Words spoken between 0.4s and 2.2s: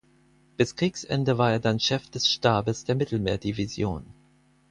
Bis Kriegsende war er dann Chef